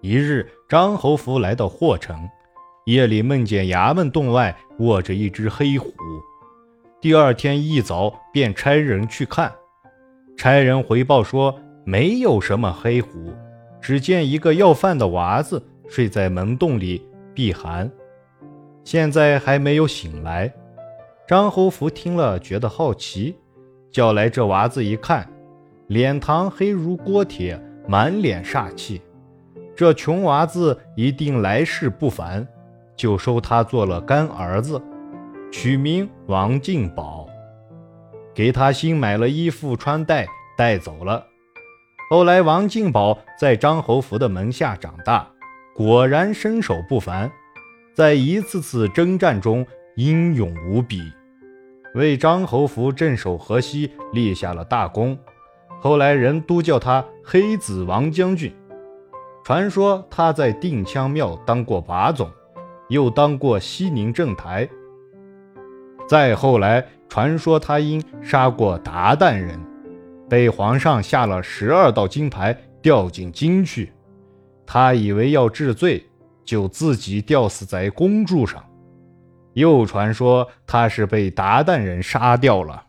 [0.00, 2.16] 一日，张侯福来到霍城，
[2.86, 5.92] 夜里梦见衙门洞外卧着一只黑虎。
[7.00, 9.52] 第二天一早便差人去看，
[10.36, 11.52] 差人回报说
[11.84, 13.32] 没有什么黑虎，
[13.80, 17.04] 只见一个要饭的娃子睡在门洞里
[17.34, 17.90] 避寒，
[18.84, 20.52] 现在还没有醒来。
[21.26, 23.36] 张侯福听了觉得好奇，
[23.90, 25.28] 叫来这娃子一看，
[25.88, 29.02] 脸膛黑如锅铁，满脸煞气。
[29.78, 32.44] 这穷娃子一定来世不凡，
[32.96, 34.82] 就收他做了干儿子，
[35.52, 37.28] 取名王进宝，
[38.34, 41.24] 给他新买了衣服穿戴，带走了。
[42.10, 45.24] 后来王进宝在张侯福的门下长大，
[45.76, 47.30] 果然身手不凡，
[47.94, 49.64] 在一次次征战中
[49.94, 51.00] 英勇无比，
[51.94, 55.16] 为张侯福镇守河西立下了大功。
[55.80, 58.52] 后来人都叫他黑子王将军。
[59.48, 62.30] 传说他在定羌庙当过把总，
[62.90, 64.68] 又当过西宁镇台。
[66.06, 69.58] 再后来，传说他因杀过鞑靼人，
[70.28, 73.90] 被皇上下了十二道金牌，吊进京去。
[74.66, 76.06] 他以为要治罪，
[76.44, 78.62] 就自己吊死在公柱上。
[79.54, 82.84] 又传说他是被鞑靼人杀掉了。